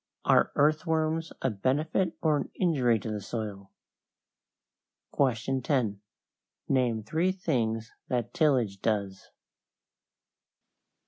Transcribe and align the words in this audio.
Are 0.25 0.51
earthworms 0.55 1.31
a 1.43 1.51
benefit 1.51 2.17
or 2.23 2.35
an 2.35 2.49
injury 2.55 2.97
to 2.97 3.11
the 3.11 3.21
soil? 3.21 3.69
10. 5.15 6.01
Name 6.67 7.03
three 7.03 7.31
things 7.31 7.91
that 8.07 8.33
tillage 8.33 8.81
does. 8.81 9.29